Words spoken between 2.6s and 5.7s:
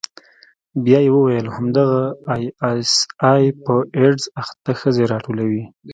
اس آى په ايډز اخته ښځې راټولوي.